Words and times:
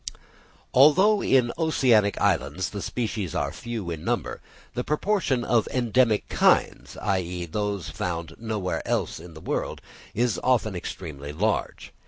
Although 0.73 1.21
in 1.21 1.51
oceanic 1.59 2.19
islands 2.19 2.71
the 2.71 2.81
species 2.81 3.35
are 3.35 3.53
few 3.53 3.91
in 3.91 4.03
number, 4.03 4.41
the 4.73 4.83
proportion 4.83 5.43
of 5.43 5.67
endemic 5.67 6.27
kinds 6.27 6.97
(i.e. 6.97 7.45
those 7.45 7.91
found 7.91 8.33
nowhere 8.39 8.81
else 8.87 9.19
in 9.19 9.35
the 9.35 9.39
world) 9.41 9.79
is 10.15 10.39
often 10.43 10.75
extremely 10.75 11.31
large. 11.31 11.93